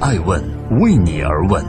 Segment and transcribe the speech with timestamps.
[0.00, 0.40] 爱问
[0.80, 1.60] 为你而问。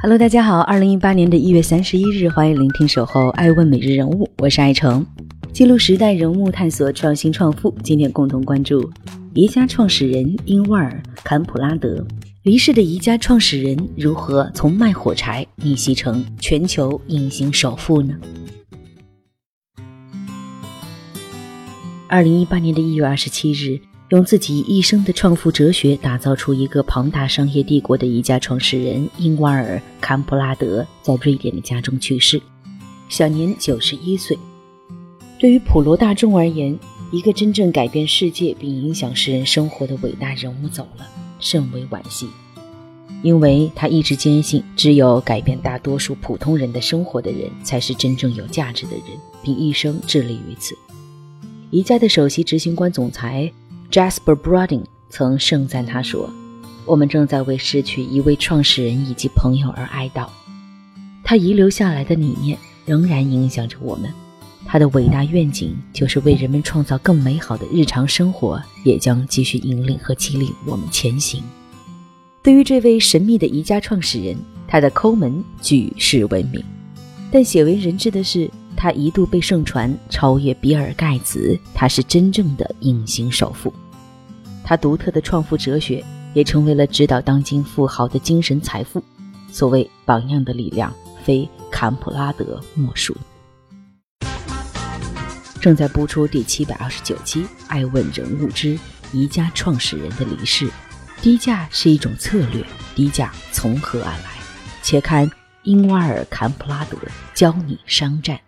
[0.00, 5.04] Hello，大家好，二零一八年的一月三十一日，欢迎聆听《守候爱问每日人物》，我是爱成，
[5.52, 7.76] 记录时代人物，探索创新创富。
[7.82, 8.88] 今天共同关注
[9.34, 12.06] 宜家创始人英瓦尔·坎普拉德
[12.44, 18.14] 离世的宜家创始人如何从卖火柴逆袭成全球隐形首富呢？
[22.12, 23.80] 二零一八年的一月二十七日。
[24.08, 32.42] 用自己一生的创富哲学打造出一个庞大商业帝国的一家创始人英瓦尔·坎普拉德在瑞典的家中去世，
[33.08, 34.36] 享年九十一岁。
[35.38, 36.76] 对于普罗大众而言，
[37.12, 41.06] 一个真正改变世界并影响世人生活的伟大人物走了，
[41.38, 42.26] 甚为惋惜。
[43.22, 50.76] 因为他一直坚信，只有改变大多数普通人的生活的人，才是真正有价值的人，并一生致力于此。
[51.70, 53.50] 宜家的首席执行官总裁。
[53.92, 56.28] Jasper Broding 曾盛赞他说
[56.84, 60.28] ：“我们正在为失去一位创始人以及朋友而哀悼。
[61.22, 64.12] 他遗留下来的理念仍然影响着我们。
[64.66, 71.42] 他的伟大愿景就是为人们创造更美好的日常生活，也将继续引领和激励我们前行。”
[72.42, 76.60] 对于这位神秘的宜家创始人，他的抠门举世闻名。
[77.30, 78.50] 但鲜为人知的是。
[78.82, 83.70] 他一度被盛传超越比尔·盖茨，他是真正的隐形首富。
[84.64, 89.04] 他独特的创富哲学也成为了指导当今富豪的精神财富。
[89.52, 90.90] 所谓榜样的力量，
[91.22, 93.14] 非坎普拉德莫属。
[95.60, 98.78] 正在播出第七百二十九期《爱问人物之
[99.12, 100.66] 宜家创始人的离世》，
[101.20, 102.64] 低价是一种策略，
[102.94, 104.30] 低价从何而来？
[104.82, 105.30] 且看
[105.64, 106.96] 英瓦尔·坎普拉德
[107.34, 108.40] 教你商战。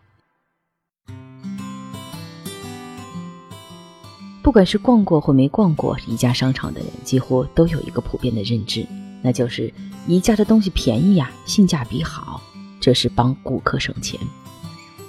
[4.42, 8.84] 不管是逛过或没逛过宜家商场的人，几乎都有一个普遍的认知，
[9.22, 9.72] 那就是
[10.08, 12.42] 宜家的东西便宜呀，性价比好，
[12.80, 14.18] 这是帮顾客省钱。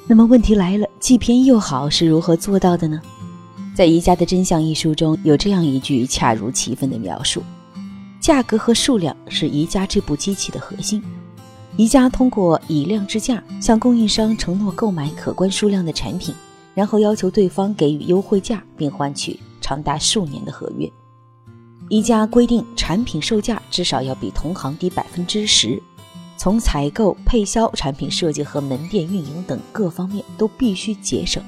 [0.06, 3.02] 那么问题来了，既便宜又好是如何做到的呢？
[3.74, 7.41] 在《宜家的真相》一书中有这样一句恰如其分的描述：
[8.19, 11.02] 价格和数量是宜家这部机器的核心。
[11.75, 16.36] 宜家通过以量制价，向供应商承诺购买可观数量的产品。
[16.73, 20.91] 然后要求对方给予优惠价，并换取长达数年的合约。
[21.89, 25.81] 宜家规定产品售价至少要比同行低百分之十，
[26.38, 31.44] 从采购、配销、产品设计和门店运营等各方面都必须节省，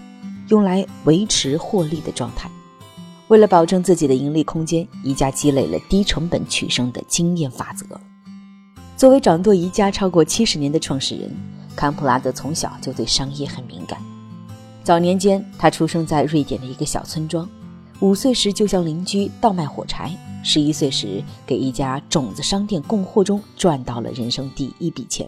[0.49, 2.49] 用来维持获利的状态。
[3.27, 7.99] 为了保证自己的盈利空间，宜家积累了低成本取胜的经验法则。
[8.95, 11.35] 作为掌舵宜家超过七十年的创始人，
[11.75, 13.99] 坎普拉德从小就对商业很敏感。
[14.85, 17.49] 早年间，他出生在瑞典的一个小村庄。
[18.01, 25.27] 五岁时就向邻居倒卖火柴，十一岁时给一家种子商店供货中赚到了人生第一笔钱。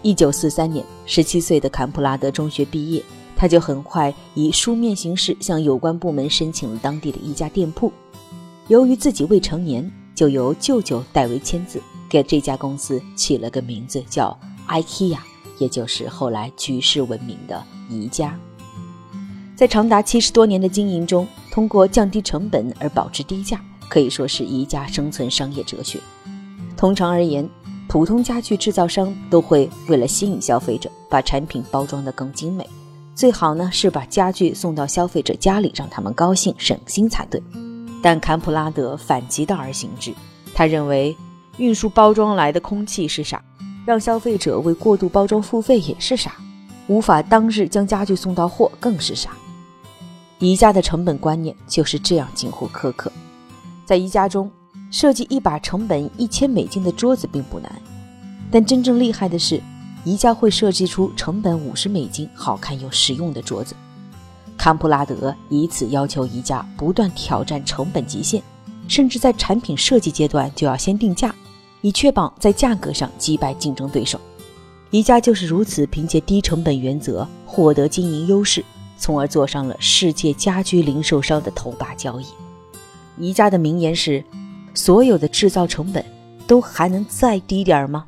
[0.00, 3.04] 一九四三年，十七岁的坎普拉德中学毕业，
[3.36, 7.92] 他就很快以书面形式向有关部门申请了当地的一家店铺。
[8.68, 11.78] 由于自己未成年，就由舅舅代为签字，
[12.08, 14.34] 给这家公司起了个名字叫
[14.66, 15.18] IKEA，
[15.58, 18.34] 也就是后来举世闻名的宜家。
[19.62, 26.00] 在长达七十多年的经营中，通过降低成本而保持低价，可以说是宜家生存商业哲学。
[26.76, 27.48] 通常而言，
[27.88, 32.68] 普通家具制造商都会为了吸引消费者，把产品包装得更精美，
[33.14, 37.40] 最好呢是把家具送到消费者家里，让他们高兴省心才对。
[38.02, 40.12] 但坎普拉德反其道而行之，
[40.52, 41.16] 他认为
[41.58, 43.40] 运输包装来的空气是傻，
[43.86, 46.34] 让消费者为过度包装付费也是傻，
[46.88, 49.30] 无法当日将家具送到货更是傻。
[50.42, 53.12] 宜家的成本观念就是这样近乎苛刻。
[53.86, 54.50] 在宜家中，
[54.90, 57.70] 设计一把成本一千美金的桌子并不难，
[58.50, 59.62] 但真正厉害的是，
[60.02, 63.76] 宜家会设计出成本五十美金、好看又实用的桌子。
[64.58, 68.42] 坎普拉德以此要求宜家不断挑战成本极限，
[68.88, 71.32] 甚至在产品设计阶段就要先定价，
[71.82, 74.20] 以确保在价格上击败竞争对手。
[74.90, 78.64] 宜家就是如此凭借低成本原则获得经营优势。
[79.02, 82.26] 从而坐上了世界家居零售商的头把交椅。
[83.18, 84.22] 宜家的名言是
[84.74, 86.06] ：“所有的制造成本
[86.46, 88.06] 都还能再低点儿吗？”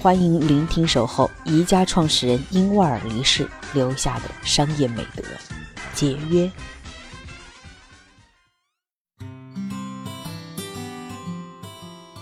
[0.00, 5.22] 欢迎聆听守候宜家创始人英沃尔离世留下的商业美德——
[5.92, 6.50] 节约。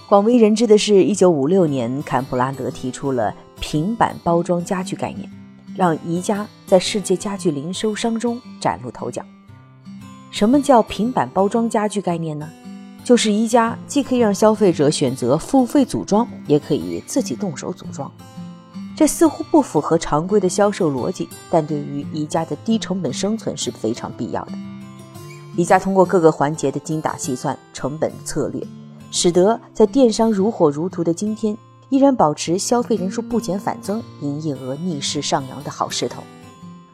[0.08, 3.32] 广为人知的是，一九五六年，坎普拉德提出了。
[3.70, 5.30] 平板包装家具概念，
[5.76, 9.24] 让宜家在世界家具零售商中崭露头角。
[10.32, 12.50] 什么叫平板包装家具概念呢？
[13.04, 18.10] 就是宜家既可以让消费者选择付费组装，也可以自己动手组装。
[18.96, 24.52] 这似乎不符合常规的销售逻辑，但对于宜家的低成本生存是非常必要的。
[25.56, 28.66] 宜家通过各个环节的精打细算、成本策略，
[29.12, 31.56] 使得在电商如火如荼的今天，
[31.90, 36.22] 依然保持消费人数不减反增、营业额逆势上扬的好势头。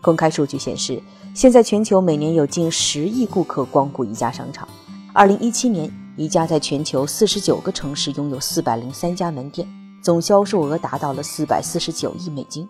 [0.01, 1.01] 公开数据显示，
[1.35, 4.67] 现在全球每年有近十亿顾客光顾宜家商场。
[5.13, 9.69] 二零一七年，宜家在全球四十九个城市拥有四百零三家门店，
[10.01, 12.67] 总销售额达到了四百四十九亿美金。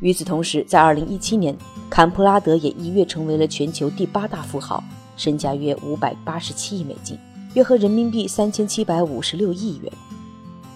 [0.00, 1.56] 与此同时，在二零一七年，
[1.88, 4.84] 坎普拉德也一跃成为了全球第八大富豪，
[5.16, 7.18] 身价约五百八十七亿美金，
[7.54, 9.90] 约合人民币三千七百五十六亿元。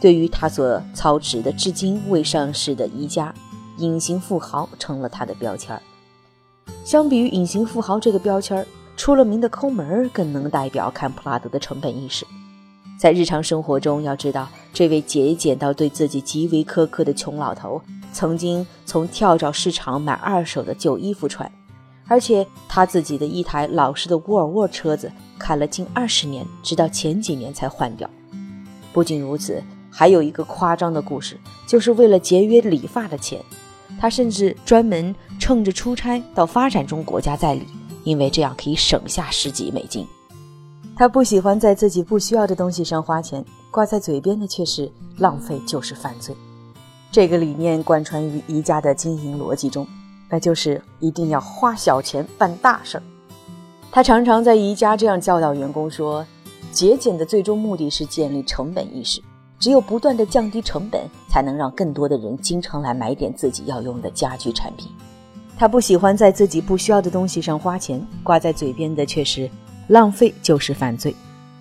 [0.05, 3.35] 对于他所操持的至今未上市的宜家，
[3.79, 5.81] 隐形富豪成了他的标签儿。
[6.85, 8.67] 相比于隐形富豪这个标签儿，
[8.99, 12.27] 出了名的抠门儿更能代表坎普拉德的成本意识。
[12.99, 17.81] 在日常生活中，要知道这位节俭到对自己极为苛刻的穷老头，
[18.13, 21.51] 曾经从跳蚤市场买二手的旧衣服穿，
[22.07, 28.07] 而且他自己的一台老式的沃尔沃车子开了近二十年，直到前几年才换掉。
[28.93, 29.61] 不仅如此，
[29.97, 31.39] 还有一个夸张的故事，
[31.69, 33.41] 就是为了节约理发的钱，
[34.01, 37.65] 他甚至专门趁着出差到发展中国家在理，
[38.03, 40.05] 因为这样可以省下十几美金。
[40.97, 46.35] 他不喜欢在自己不需要的东西上花钱，挂在嘴边的却是浪费就是犯罪。
[47.13, 49.87] 这个理念贯穿于宜家的经营逻辑中，
[50.29, 53.03] 那就是一定要花小钱办大事儿。
[53.93, 56.27] 他常常在宜家这样教导员工说
[56.73, 59.23] ：“节俭的最终目的是建立成本意识，
[59.65, 64.91] 只有不断的降低成本，才能让更多的人经常来买点自己要用的家居产品。”
[65.57, 69.51] 他不喜欢在自己不需要的东西上花钱，挂在嘴边的却是。
[69.89, 71.17] 浪费就是犯罪，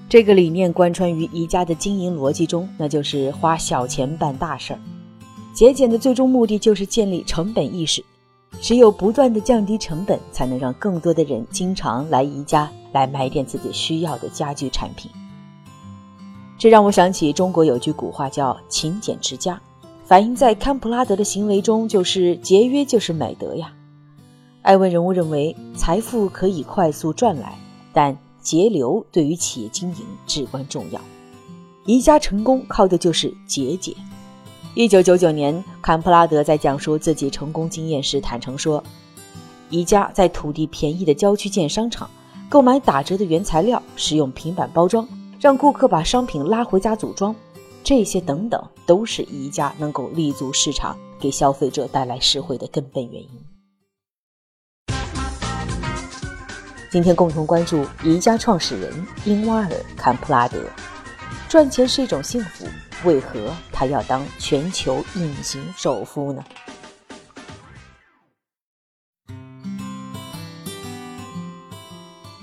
[0.10, 4.80] 这个理念贯穿于宜家的经营逻辑中，那就是花小钱办大事儿。
[5.54, 8.04] 节俭的最终目的就是建立成本意识，
[8.60, 15.10] 只有不断的降低成本，才能让更多的人经常来宜家来买点自己需要的家居产品。
[16.63, 19.62] 这让我想起中国有句古话叫“勤俭持家”，
[20.07, 23.74] 反映在康普拉德的行为中，就是节约就是美德呀。
[24.62, 27.54] 艾文人物认为，财富可以快速赚来。
[27.92, 31.01] 但节流对于企业经营至关重要。
[31.86, 33.94] 宜家成功靠的就是节俭。
[34.74, 38.81] 一九九九年，坎普拉德在讲述自己成功经验时坦诚说
[39.69, 42.10] ：“宜家在土地便宜的郊区建商场，
[42.48, 45.06] 购买打折的原材料，使用平板包装，
[45.44, 47.36] 让顾客把商品拉回家组装，
[47.84, 53.30] 这些等等，都是宜家能够立足市场，给消费者带来实惠的根本原因。”
[56.90, 59.68] 今天共同关注宜家创始人英瓦尔·
[59.98, 60.57] 坎普拉德。
[61.50, 62.66] 赚钱是一种幸福，
[63.04, 66.42] 为何他要当全球隐形首富呢？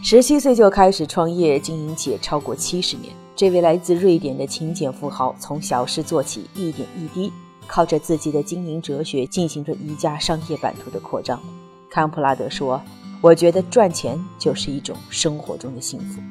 [0.03, 7.33] 十七岁就开始创业经营企业超过七十年，这位来自瑞典的勤俭富豪从小事做起，一点一滴，
[7.67, 11.41] 靠着自己的经营哲学进行着宜家商业版图的扩张。
[11.89, 12.81] 坎普拉德说。
[13.23, 16.23] 我觉得赚钱就是一种生活中的幸福。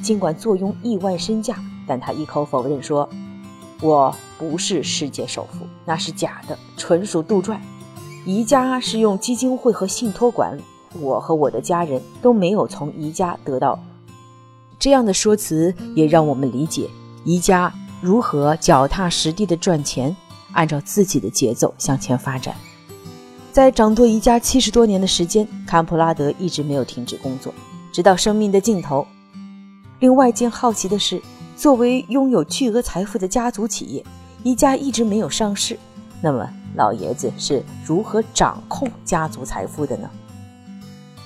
[0.00, 3.08] 尽管坐拥亿万身价，但他一口否认说
[3.82, 7.58] ：“我不是世界首富，那是假的，纯属杜撰。”
[8.24, 10.62] 宜家是用基金会和信托管理，
[11.00, 13.78] 我和我的家人都没有从宜家得到。
[14.78, 16.90] 这样的说辞也让我们理解
[17.24, 20.14] 宜家如何脚踏实地的赚钱，
[20.52, 22.54] 按照自己的节奏向前发展。
[23.52, 27.54] 在掌舵宜家七十多年的时间，坎普拉德一直没有停止工作，
[27.92, 29.06] 直到生命的尽头。
[30.00, 31.22] 令外界好奇的是，
[31.56, 34.04] 作为拥有巨额财富的家族企业，
[34.42, 35.78] 宜家一直没有上市。
[36.20, 40.10] 那么，老爷子是如何掌控家族财富的呢？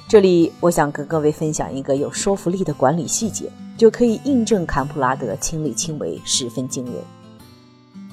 [0.08, 6.94] 这里，我想跟各位分享一个有说服力的管理细节，就可以印证坎普拉德亲力亲为十分惊人。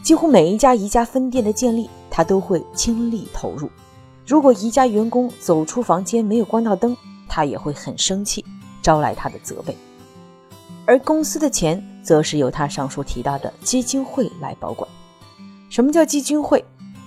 [0.04, 3.70] 几乎每一家宜家分店的建立，他都会倾力投入。
[4.28, 6.98] 如果宜家员工走出房间没有关到灯，
[7.30, 8.44] 他也会很生气，
[8.82, 9.74] 招来他的责备。
[10.86, 14.86] 而公司的钱则是由他上述提到的基金会来保管。
[15.70, 16.62] 什么叫基金会？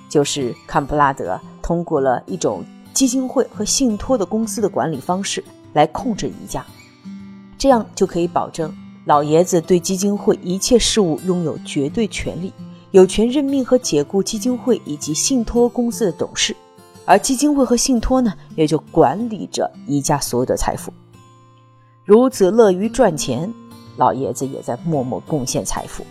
[0.08, 2.64] 就是坎普拉德通过了一种
[2.98, 6.66] 基金会和信托的公司的管理方式来控制宜家，
[7.56, 12.52] 这样就可以保证老爷子对基金会一切事务拥有绝对权利，
[12.90, 16.56] 有权任命和解雇基金会以及信托公司的董事。
[17.04, 20.92] 而基金会和信托呢，也就管理着宜家所有的财富。
[22.04, 23.54] 如此乐于赚钱，
[23.96, 26.04] 老爷子也在默默贡献财富。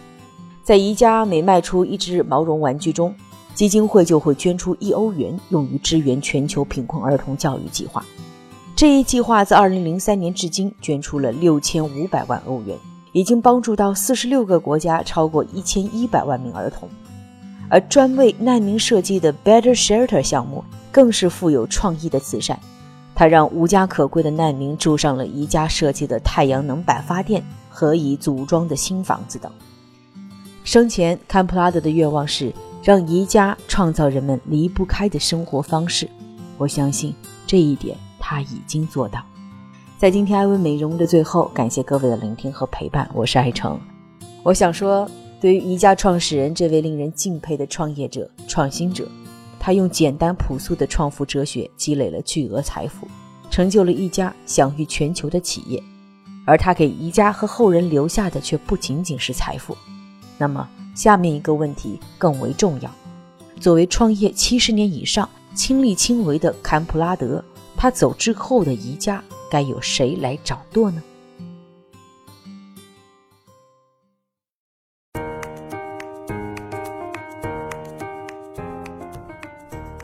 [0.63, 3.13] 在宜家每卖出一只毛绒玩具中，
[3.57, 8.05] 基金会就会捐出一欧元，用于支援全球贫困儿童教育计划。
[8.75, 12.77] 这一计划自2003年至今捐出了6500万欧元，
[13.13, 16.87] 已经帮助到46个国家超过1100万名儿童。
[17.67, 20.63] 而专为难民设计的 Better Shelter 项目。
[20.89, 22.57] 更是富有创意的慈善，
[23.13, 29.51] 他让无家可归的难民住上了宜家设计的太阳能板发电和已组装的新房子等。
[30.63, 32.51] 生前，坎普拉德的愿望是
[32.84, 36.10] 让宜家创造人们离不开的生活方式。
[36.57, 37.13] 我相信
[37.46, 39.24] 这一点他已经做到。
[39.98, 43.79] 在今天艾薇美容的最后，感谢各位的聆听和陪伴，我是艾诚。
[44.43, 45.10] 我想说，
[45.41, 49.07] 对于宜家创始人这位令人敬佩的创业者、创新者。
[49.60, 53.05] 他用简单朴素的创富哲学积累了巨额财富，
[53.50, 55.84] 成就了一家享誉全球的企业，
[56.46, 59.75] 而他给宜家和后人留下的却不仅仅是财富。
[60.38, 60.65] 那么，
[60.97, 62.89] 下面一个问题更为重要：
[63.59, 67.43] 作为创业七十年以上、亲力亲为的坎普拉德，
[67.75, 71.03] 他走之后的宜家该由谁来掌舵呢？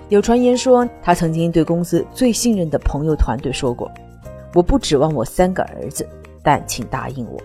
[0.10, 3.92] 有传言说，他曾经对公司最信任的朋友团队说过
[4.54, 6.08] ：“我不指望我三个儿子，
[6.44, 7.42] 但请答应我，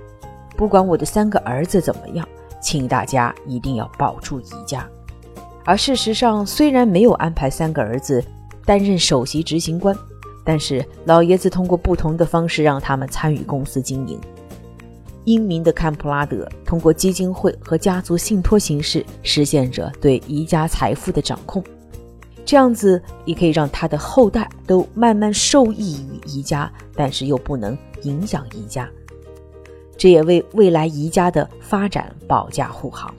[0.54, 2.28] 不管我的三个儿子怎么样，
[2.60, 4.88] 请大家一定要保住宜家。”
[5.64, 8.24] 而事实上，虽然没有安排三个儿子
[8.64, 9.94] 担任首席执行官，
[10.42, 14.18] 但是老爷子通过不同的方式让他们参与公司经营。
[15.24, 21.62] 英明的坎普拉德通过基金会和家族信托形式，实现着对宜家财富的掌控。
[22.46, 28.88] 这样子也可以让他的后代都慢慢受益于宜家，但是又不能影响宜家，
[29.98, 33.12] 这也为未来宜家的发展保驾护航。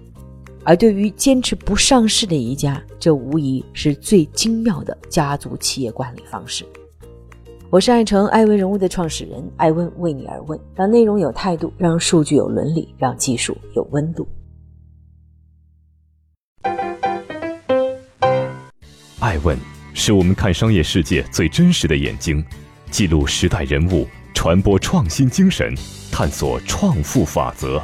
[0.64, 6.66] 而对于坚持不上市的宜家，这无疑是最精妙的家族企业管理方式。
[7.70, 14.28] 我是爱成艾问人物的创始人，艾问为你而问，让内容有态度，让数据有伦理，让技术有温度。
[19.20, 19.58] 爱问
[19.94, 22.44] 是我们看商业世界最真实的眼睛，
[22.90, 25.74] 记录时代人物，传播创新精神，
[26.12, 27.82] 探索创富法则。